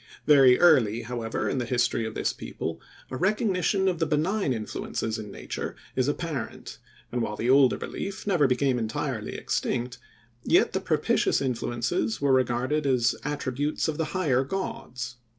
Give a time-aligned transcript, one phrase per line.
[0.25, 5.19] Very early, however, in the history of this people, a recognition of the benign influences
[5.19, 6.79] in nature is apparent,
[7.11, 9.99] and while the older belief never became entirely extinct,
[10.43, 15.17] yet the propitious influences were regarded as attributes of the higher gods.